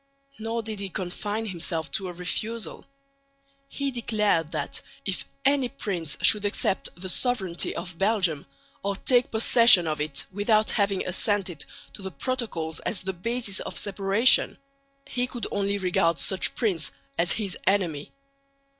[0.39, 2.85] Nor did he confine himself to a refusal.
[3.69, 8.47] He declared that if any prince should accept the sovereignty of Belgium
[8.81, 13.77] or take possession of it without having assented to the protocols as the basis of
[13.77, 14.57] separation
[15.05, 16.89] he could only regard such prince
[17.19, 18.11] as his enemy.